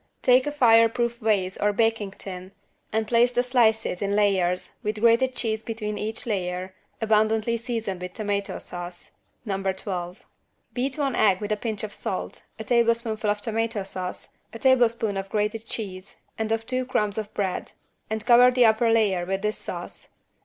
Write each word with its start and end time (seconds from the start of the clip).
Take 0.23 0.47
a 0.47 0.51
fireproof 0.51 1.17
vase 1.17 1.57
or 1.57 1.71
baking 1.73 2.15
tin 2.17 2.53
and 2.91 3.07
place 3.07 3.33
the 3.33 3.43
slices 3.43 4.01
in 4.01 4.15
layers, 4.15 4.79
with 4.81 4.99
grated 4.99 5.35
cheese 5.35 5.61
between 5.61 5.99
each 5.99 6.25
layer, 6.25 6.73
abundantly 6.99 7.55
seasoned 7.55 8.01
with 8.01 8.15
tomato 8.15 8.57
sauce 8.57 9.11
(No. 9.45 9.61
12). 9.61 10.25
Beat 10.73 10.97
one 10.97 11.15
egg 11.15 11.39
with 11.39 11.51
a 11.51 11.55
pinch 11.55 11.83
of 11.83 11.93
salt, 11.93 12.41
a 12.57 12.63
tablespoonful 12.63 13.29
of 13.29 13.41
tomato 13.41 13.83
sauce, 13.83 14.29
a 14.51 14.57
teaspoonful 14.57 15.17
of 15.17 15.29
grated 15.29 15.67
cheese 15.67 16.21
and 16.35 16.49
two 16.65 16.81
of 16.81 16.87
crumbs 16.87 17.19
of 17.19 17.31
bread, 17.35 17.73
and 18.09 18.25
cover 18.25 18.49
the 18.49 18.65
upper 18.65 18.89
layer 18.89 19.23
with 19.23 19.43
this 19.43 19.59
sauce. 19.59 20.13